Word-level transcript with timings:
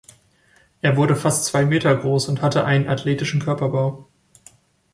Er 0.81 0.97
wurde 0.97 1.15
fast 1.15 1.45
zwei 1.45 1.63
Meter 1.63 1.95
groß 1.95 2.27
und 2.27 2.41
hatte 2.41 2.65
einen 2.65 2.87
athletischen 2.89 3.39
Körperbau. 3.39 4.07